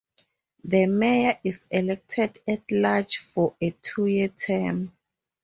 The 0.63 0.87
mayor 0.87 1.37
is 1.43 1.67
elected 1.69 2.39
at 2.47 2.63
large 2.71 3.17
for 3.17 3.55
a 3.61 3.69
two-year 3.69 4.29
term. 4.29 4.93